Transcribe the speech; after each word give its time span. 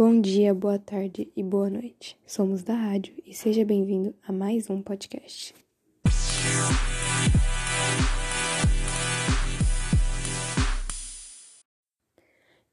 Bom 0.00 0.20
dia, 0.20 0.54
boa 0.54 0.78
tarde 0.78 1.28
e 1.34 1.42
boa 1.42 1.68
noite. 1.68 2.16
Somos 2.24 2.62
da 2.62 2.72
rádio 2.72 3.16
e 3.26 3.34
seja 3.34 3.64
bem-vindo 3.64 4.14
a 4.22 4.30
mais 4.30 4.70
um 4.70 4.80
podcast. 4.80 5.52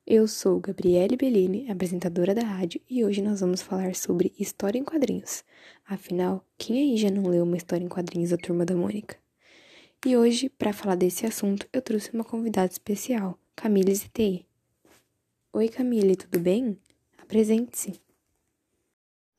Eu 0.06 0.28
sou 0.28 0.60
Gabriele 0.60 1.18
Bellini, 1.18 1.68
apresentadora 1.72 2.36
da 2.36 2.44
rádio, 2.44 2.80
e 2.88 3.04
hoje 3.04 3.24
nós 3.24 3.40
vamos 3.40 3.60
falar 3.60 3.96
sobre 3.96 4.32
história 4.38 4.78
em 4.78 4.84
quadrinhos. 4.84 5.44
Afinal, 5.84 6.46
quem 6.60 6.78
aí 6.78 6.96
já 6.96 7.10
não 7.10 7.28
leu 7.28 7.44
uma 7.44 7.58
história 7.58 7.84
em 7.84 7.90
quadrinhos 7.90 8.30
da 8.30 8.38
Turma 8.38 8.64
da 8.64 8.76
Mônica? 8.76 9.18
E 10.06 10.16
hoje, 10.16 10.48
para 10.48 10.72
falar 10.72 10.94
desse 10.94 11.26
assunto, 11.26 11.68
eu 11.74 11.82
trouxe 11.82 12.12
uma 12.14 12.24
convidada 12.24 12.72
especial, 12.72 13.40
Camille 13.56 13.96
Zitei. 13.96 14.46
Oi, 15.52 15.70
Camille, 15.70 16.16
tudo 16.16 16.38
bem? 16.40 16.78
Apresente-se. 17.26 18.00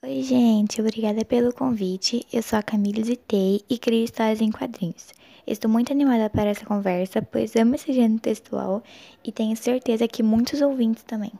Oi, 0.02 0.20
gente, 0.20 0.80
obrigada 0.80 1.24
pelo 1.24 1.54
convite. 1.54 2.26
Eu 2.32 2.42
sou 2.42 2.58
a 2.58 2.62
Camille 2.62 3.04
Zitei 3.04 3.62
e 3.70 3.78
crio 3.78 4.04
histórias 4.04 4.40
em 4.40 4.50
quadrinhos. 4.50 5.14
Estou 5.46 5.70
muito 5.70 5.92
animada 5.92 6.28
para 6.28 6.50
essa 6.50 6.66
conversa, 6.66 7.22
pois 7.22 7.54
amo 7.54 7.76
esse 7.76 7.92
gênero 7.92 8.20
textual 8.20 8.82
e 9.22 9.30
tenho 9.30 9.56
certeza 9.56 10.08
que 10.08 10.20
muitos 10.20 10.60
ouvintes 10.60 11.04
também. 11.04 11.32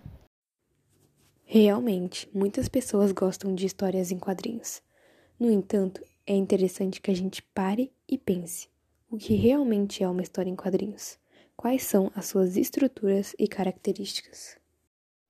Realmente, 1.45 2.28
muitas 2.32 2.68
pessoas 2.68 3.10
gostam 3.10 3.52
de 3.52 3.66
histórias 3.66 4.12
em 4.12 4.18
quadrinhos. 4.18 4.80
No 5.40 5.51
entanto, 5.51 6.01
é 6.24 6.37
interessante 6.37 7.01
que 7.01 7.10
a 7.10 7.16
gente 7.16 7.42
pare 7.42 7.92
e 8.09 8.16
pense: 8.16 8.68
o 9.10 9.16
que 9.16 9.34
realmente 9.34 10.04
é 10.04 10.09
uma 10.09 10.23
história 10.23 10.48
em 10.48 10.56
quadrinhos? 10.56 11.18
Quais 11.56 11.82
são 11.82 12.12
as 12.15 12.26
suas 12.26 12.56
estruturas 12.56 13.34
e 13.37 13.48
características? 13.48 14.65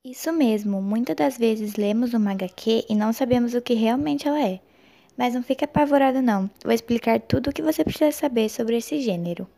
Isso 0.09 0.33
mesmo, 0.33 0.81
muitas 0.81 1.17
das 1.17 1.37
vezes 1.37 1.75
lemos 1.75 2.15
uma 2.15 2.31
HQ 2.31 2.85
e 2.89 2.95
não 2.95 3.13
sabemos 3.13 3.55
o 3.55 3.61
que 3.61 3.75
realmente 3.75 4.29
ela 4.29 4.41
é. 4.41 4.61
Mas 5.19 5.35
não 5.35 5.43
fique 5.43 5.65
apavorado 5.65 6.23
não, 6.23 6.49
vou 6.63 6.73
explicar 6.73 7.19
tudo 7.19 7.51
o 7.51 7.53
que 7.53 7.61
você 7.61 7.83
precisa 7.83 8.13
saber 8.13 8.49
sobre 8.49 8.77
esse 8.77 9.01
gênero. 9.01 9.49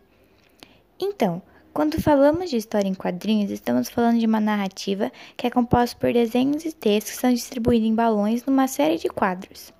Então, 0.99 1.43
quando 1.75 2.01
falamos 2.01 2.49
de 2.49 2.57
história 2.57 2.89
em 2.89 2.95
quadrinhos, 2.95 3.51
estamos 3.51 3.91
falando 3.91 4.21
de 4.21 4.25
uma 4.25 4.41
narrativa 4.41 5.13
que 5.37 5.47
é 5.47 5.51
composta 5.51 5.95
por 6.01 6.15
desenhos 6.15 6.65
e 6.65 6.73
textos 6.73 7.17
que 7.17 7.21
são 7.21 7.35
distribuídos 7.35 7.87
em 7.87 7.95
balões 7.95 8.43
numa 8.47 8.67
série 8.67 8.97
de 8.97 9.11
quadros. 9.11 9.71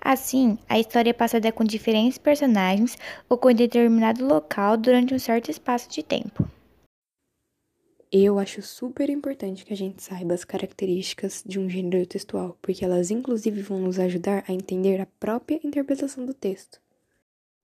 Assim, 0.00 0.56
a 0.66 0.78
história 0.78 1.10
é 1.10 1.12
passada 1.12 1.52
com 1.52 1.62
diferentes 1.62 2.16
personagens 2.16 2.96
ou 3.28 3.36
com 3.36 3.52
determinado 3.52 4.26
local 4.26 4.78
durante 4.78 5.12
um 5.12 5.18
certo 5.18 5.50
espaço 5.50 5.90
de 5.90 6.02
tempo. 6.02 6.55
Eu 8.18 8.38
acho 8.38 8.62
super 8.62 9.10
importante 9.10 9.62
que 9.62 9.74
a 9.74 9.76
gente 9.76 10.02
saiba 10.02 10.32
as 10.32 10.42
características 10.42 11.44
de 11.44 11.60
um 11.60 11.68
gênero 11.68 12.06
textual, 12.06 12.56
porque 12.62 12.82
elas 12.82 13.10
inclusive 13.10 13.60
vão 13.60 13.78
nos 13.78 13.98
ajudar 13.98 14.42
a 14.48 14.54
entender 14.54 14.98
a 15.02 15.06
própria 15.20 15.60
interpretação 15.62 16.24
do 16.24 16.32
texto. 16.32 16.80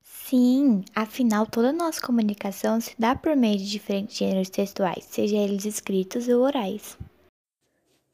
Sim, 0.04 0.84
afinal 0.94 1.46
toda 1.46 1.72
nossa 1.72 2.00
comunicação 2.00 2.80
se 2.80 2.94
dá 2.98 3.16
por 3.16 3.34
meio 3.34 3.56
de 3.56 3.70
diferentes 3.70 4.18
gêneros 4.18 4.50
textuais, 4.50 5.04
seja 5.04 5.36
eles 5.38 5.64
escritos 5.64 6.28
ou 6.28 6.42
orais. 6.42 6.98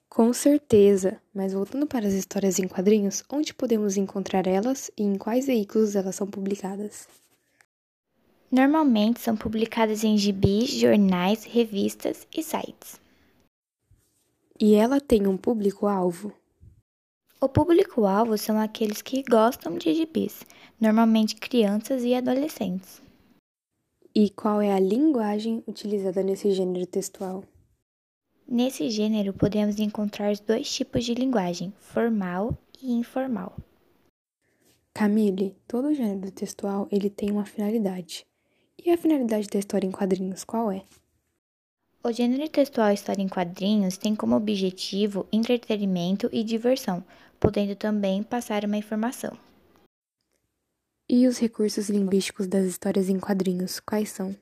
Com 0.08 0.32
certeza, 0.32 1.20
mas 1.34 1.54
voltando 1.54 1.86
para 1.86 2.06
as 2.06 2.12
histórias 2.12 2.58
em 2.58 2.68
quadrinhos, 2.68 3.24
onde 3.30 3.54
podemos 3.54 3.96
encontrar 3.96 4.46
elas 4.46 4.90
e 4.96 5.02
em 5.02 5.16
quais 5.16 5.46
veículos 5.46 5.96
elas 5.96 6.14
são 6.14 6.26
publicadas? 6.26 7.08
Normalmente 8.50 9.20
são 9.20 9.36
publicadas 9.36 10.04
em 10.04 10.16
gibis, 10.16 10.70
jornais, 10.70 11.44
revistas 11.44 12.26
e 12.34 12.42
sites. 12.42 12.98
E 14.58 14.74
ela 14.74 15.00
tem 15.00 15.26
um 15.26 15.36
público-alvo? 15.36 16.32
O 17.40 17.48
público-alvo 17.48 18.38
são 18.38 18.58
aqueles 18.58 19.02
que 19.02 19.22
gostam 19.22 19.76
de 19.76 19.94
gibis, 19.94 20.42
normalmente 20.80 21.36
crianças 21.36 22.02
e 22.02 22.14
adolescentes. 22.14 23.02
E 24.14 24.30
qual 24.30 24.62
é 24.62 24.72
a 24.72 24.80
linguagem 24.80 25.62
utilizada 25.66 26.22
nesse 26.22 26.50
gênero 26.50 26.86
textual? 26.86 27.44
Nesse 28.48 28.88
gênero 28.88 29.34
podemos 29.34 29.78
encontrar 29.78 30.32
os 30.32 30.40
dois 30.40 30.72
tipos 30.74 31.04
de 31.04 31.12
linguagem, 31.12 31.72
formal 31.78 32.56
e 32.82 32.92
informal. 32.92 33.54
Camille, 34.94 35.54
todo 35.68 35.94
gênero 35.94 36.32
textual 36.32 36.88
ele 36.90 37.10
tem 37.10 37.30
uma 37.30 37.44
finalidade. 37.44 38.26
E 38.84 38.90
a 38.90 38.96
finalidade 38.96 39.48
da 39.48 39.58
história 39.58 39.86
em 39.86 39.90
quadrinhos 39.90 40.44
qual 40.44 40.70
é? 40.70 40.84
O 42.02 42.12
gênero 42.12 42.48
textual 42.48 42.92
história 42.92 43.20
em 43.20 43.28
quadrinhos 43.28 43.96
tem 43.98 44.14
como 44.14 44.36
objetivo 44.36 45.26
entretenimento 45.32 46.28
e 46.32 46.44
diversão, 46.44 47.04
podendo 47.40 47.74
também 47.74 48.22
passar 48.22 48.64
uma 48.64 48.76
informação. 48.76 49.36
E 51.08 51.26
os 51.26 51.38
recursos 51.38 51.90
linguísticos 51.90 52.46
das 52.46 52.66
histórias 52.66 53.08
em 53.08 53.18
quadrinhos 53.18 53.80
quais 53.80 54.10
são? 54.10 54.34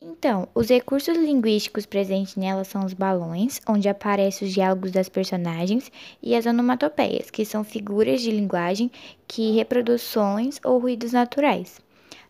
Então, 0.00 0.48
os 0.54 0.68
recursos 0.68 1.16
linguísticos 1.16 1.86
presentes 1.86 2.36
nela 2.36 2.64
são 2.64 2.84
os 2.84 2.94
balões, 2.94 3.60
onde 3.68 3.88
aparecem 3.88 4.48
os 4.48 4.54
diálogos 4.54 4.90
das 4.90 5.08
personagens, 5.08 5.92
e 6.20 6.34
as 6.34 6.46
onomatopeias, 6.46 7.30
que 7.30 7.44
são 7.44 7.62
figuras 7.62 8.20
de 8.22 8.30
linguagem 8.30 8.90
que 9.28 9.52
reproduções 9.52 10.58
ou 10.64 10.78
ruídos 10.78 11.12
naturais. 11.12 11.80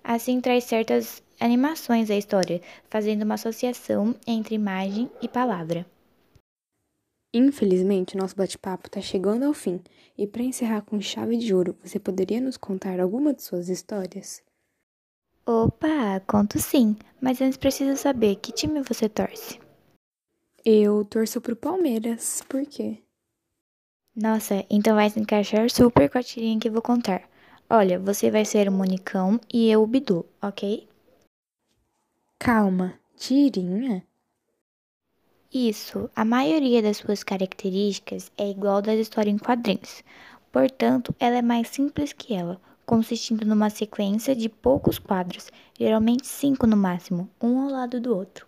Assim, 0.05 0.41
traz 0.41 0.65
certas 0.65 1.23
animações 1.39 2.11
à 2.11 2.17
história, 2.17 2.61
fazendo 2.91 3.23
uma 3.23 3.35
associação 3.35 4.15
entre 4.27 4.55
imagem 4.55 5.11
e 5.21 5.29
palavra. 5.29 5.87
Infelizmente, 7.35 8.17
nosso 8.17 8.37
bate-papo 8.37 8.89
está 8.89 9.01
chegando 9.01 9.45
ao 9.45 9.55
fim, 9.55 9.81
e 10.19 10.27
para 10.27 10.43
encerrar 10.43 10.83
com 10.83 11.01
chave 11.01 11.39
de 11.39 11.55
ouro, 11.55 11.77
você 11.83 11.99
poderia 11.99 12.41
nos 12.41 12.57
contar 12.57 13.01
alguma 13.01 13.33
de 13.33 13.43
suas 13.43 13.69
histórias? 13.69 14.43
Opa, 15.47 16.21
conto 16.27 16.61
sim, 16.61 16.97
mas 17.21 17.41
antes 17.41 17.57
preciso 17.57 17.97
saber 17.97 18.37
que 18.37 18.53
time 18.53 18.83
você 18.83 19.09
torce. 19.09 19.59
Eu 20.65 21.05
torço 21.05 21.41
pro 21.41 21.57
Palmeiras, 21.57 22.43
por 22.49 22.65
quê? 22.67 23.03
Nossa, 24.15 24.65
então 24.69 24.95
vai 24.95 25.09
se 25.09 25.19
encaixar 25.19 25.71
super 25.71 26.11
com 26.11 26.19
a 26.19 26.23
tirinha 26.23 26.61
que 26.61 26.71
vou 26.71 26.83
contar. 26.83 27.29
Olha, 27.75 27.99
você 27.99 28.31
vai 28.31 28.45
ser 28.45 28.69
o 28.69 28.73
Monicão 28.73 29.41
e 29.51 29.71
eu 29.71 29.83
o 29.83 29.87
Bidu, 29.87 30.27
ok? 30.43 30.87
Calma, 32.39 33.01
tirinha? 33.17 34.07
Isso, 35.51 36.11
a 36.15 36.23
maioria 36.23 36.83
das 36.83 36.99
suas 36.99 37.25
características 37.25 38.31
é 38.37 38.51
igual 38.51 38.83
das 38.83 38.99
histórias 38.99 39.35
em 39.35 39.39
quadrinhos. 39.39 40.05
Portanto, 40.53 41.15
ela 41.19 41.39
é 41.39 41.41
mais 41.41 41.69
simples 41.69 42.13
que 42.13 42.35
ela, 42.35 42.61
consistindo 42.85 43.47
numa 43.47 43.71
sequência 43.71 44.37
de 44.37 44.51
poucos 44.51 44.99
quadros, 44.99 45.51
geralmente 45.73 46.27
cinco 46.27 46.67
no 46.67 46.77
máximo, 46.77 47.27
um 47.41 47.59
ao 47.59 47.71
lado 47.71 47.99
do 47.99 48.15
outro. 48.15 48.47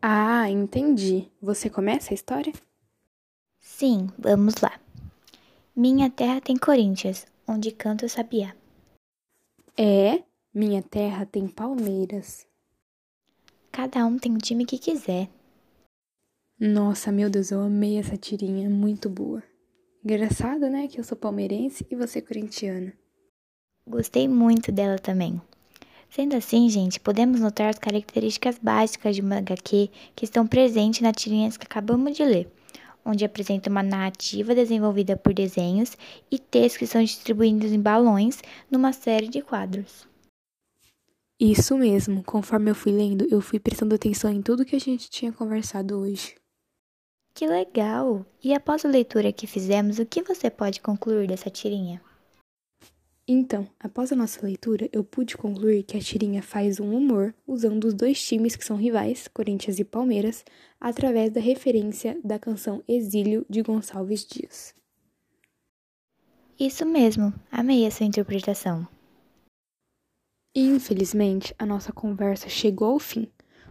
Ah, 0.00 0.48
entendi. 0.48 1.28
Você 1.42 1.68
começa 1.68 2.12
a 2.12 2.14
história? 2.14 2.52
Sim, 3.58 4.08
vamos 4.16 4.54
lá. 4.62 4.78
Minha 5.74 6.08
terra 6.08 6.40
tem 6.40 6.56
Corinthians, 6.56 7.26
onde 7.50 7.72
canta 7.72 8.06
o 8.06 8.08
sabiá. 8.08 8.54
É, 9.76 10.22
minha 10.54 10.82
terra 10.82 11.26
tem 11.26 11.48
palmeiras. 11.48 12.46
Cada 13.72 14.06
um 14.06 14.18
tem 14.18 14.34
o 14.34 14.38
time 14.38 14.64
que 14.64 14.78
quiser. 14.78 15.28
Nossa, 16.58 17.10
meu 17.10 17.28
Deus, 17.28 17.50
eu 17.50 17.60
amei 17.60 17.98
essa 17.98 18.16
tirinha, 18.16 18.70
muito 18.70 19.08
boa. 19.08 19.42
Engraçado, 20.04 20.68
né, 20.68 20.86
que 20.86 21.00
eu 21.00 21.04
sou 21.04 21.16
palmeirense 21.16 21.86
e 21.90 21.96
você 21.96 22.22
corintiana. 22.22 22.92
Gostei 23.86 24.28
muito 24.28 24.70
dela 24.70 24.98
também. 24.98 25.40
Sendo 26.08 26.36
assim, 26.36 26.68
gente, 26.68 27.00
podemos 27.00 27.40
notar 27.40 27.68
as 27.68 27.78
características 27.78 28.58
básicas 28.58 29.16
de 29.16 29.22
uma 29.22 29.38
HQ 29.38 29.90
que 30.14 30.24
estão 30.24 30.46
presentes 30.46 31.00
na 31.00 31.12
tirinha 31.12 31.50
que 31.50 31.64
acabamos 31.64 32.16
de 32.16 32.24
ler 32.24 32.59
onde 33.04 33.24
apresenta 33.24 33.70
uma 33.70 33.82
narrativa 33.82 34.54
desenvolvida 34.54 35.16
por 35.16 35.32
desenhos 35.32 35.96
e 36.30 36.38
textos 36.38 36.78
que 36.78 36.86
são 36.86 37.02
distribuídos 37.02 37.72
em 37.72 37.80
balões 37.80 38.40
numa 38.70 38.92
série 38.92 39.28
de 39.28 39.42
quadros. 39.42 40.08
Isso 41.38 41.76
mesmo, 41.78 42.22
conforme 42.22 42.70
eu 42.70 42.74
fui 42.74 42.92
lendo, 42.92 43.26
eu 43.30 43.40
fui 43.40 43.58
prestando 43.58 43.94
atenção 43.94 44.30
em 44.30 44.42
tudo 44.42 44.64
que 44.64 44.76
a 44.76 44.80
gente 44.80 45.08
tinha 45.08 45.32
conversado 45.32 45.98
hoje. 45.98 46.34
Que 47.32 47.46
legal! 47.46 48.26
E 48.44 48.52
após 48.52 48.84
a 48.84 48.88
leitura 48.88 49.32
que 49.32 49.46
fizemos, 49.46 49.98
o 49.98 50.04
que 50.04 50.22
você 50.22 50.50
pode 50.50 50.80
concluir 50.80 51.26
dessa 51.26 51.48
tirinha? 51.48 52.02
Então, 53.32 53.64
após 53.78 54.10
a 54.10 54.16
nossa 54.16 54.44
leitura, 54.44 54.88
eu 54.92 55.04
pude 55.04 55.36
concluir 55.36 55.84
que 55.84 55.96
a 55.96 56.00
tirinha 56.00 56.42
faz 56.42 56.80
um 56.80 56.92
humor 56.92 57.32
usando 57.46 57.84
os 57.84 57.94
dois 57.94 58.20
times 58.20 58.56
que 58.56 58.64
são 58.64 58.76
rivais, 58.76 59.28
Corinthians 59.28 59.78
e 59.78 59.84
Palmeiras, 59.84 60.44
através 60.80 61.30
da 61.30 61.40
referência 61.40 62.18
da 62.24 62.40
canção 62.40 62.82
Exílio 62.88 63.46
de 63.48 63.62
Gonçalves 63.62 64.26
Dias. 64.26 64.74
Isso 66.58 66.84
mesmo, 66.84 67.32
amei 67.52 67.86
a 67.86 67.90
sua 67.92 68.04
interpretação. 68.04 68.84
Infelizmente, 70.52 71.54
a 71.56 71.64
nossa 71.64 71.92
conversa 71.92 72.48
chegou 72.48 72.94
ao 72.94 72.98
fim. 72.98 73.28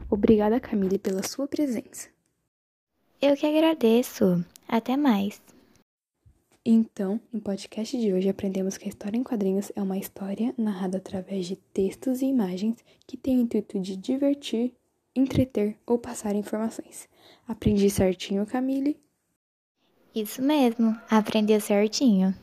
Obrigada, 0.10 0.62
Camille, 0.62 0.98
pela 0.98 1.22
sua 1.22 1.50
presença. 1.50 2.08
Eu 3.22 3.36
que 3.36 3.46
agradeço. 3.46 4.42
Até 4.66 4.96
mais. 4.96 5.42
Então, 6.66 7.20
no 7.32 7.40
podcast 7.40 7.98
de 7.98 8.14
hoje 8.14 8.28
aprendemos 8.28 8.78
que 8.78 8.86
a 8.86 8.90
história 8.90 9.18
em 9.18 9.24
quadrinhos 9.24 9.72
é 9.76 9.82
uma 9.82 9.98
história 9.98 10.54
narrada 10.58 10.98
através 10.98 11.46
de 11.46 11.56
textos 11.56 12.22
e 12.22 12.26
imagens 12.26 12.78
que 13.08 13.16
tem 13.16 13.38
o 13.38 13.42
intuito 13.42 13.80
de 13.80 13.96
divertir, 13.96 14.74
entreter 15.16 15.78
ou 15.86 15.98
passar 15.98 16.36
informações. 16.36 17.08
Aprendi 17.48 17.90
certinho, 17.90 18.46
Camille? 18.46 19.00
Isso 20.14 20.42
mesmo, 20.42 21.00
aprendeu 21.10 21.62
certinho. 21.62 22.36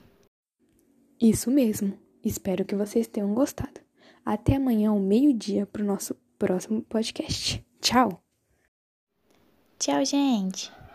Isso 1.21 1.51
mesmo. 1.51 1.99
Espero 2.25 2.65
que 2.65 2.75
vocês 2.75 3.07
tenham 3.07 3.35
gostado. 3.35 3.81
Até 4.25 4.57
amanhã 4.57 4.91
ao 4.91 4.99
meio-dia 4.99 5.67
para 5.67 5.83
o 5.83 5.87
nosso 5.87 6.17
próximo 6.39 6.83
podcast. 6.83 7.65
Tchau! 7.81 8.21
Tchau, 9.79 10.05
gente! 10.05 10.86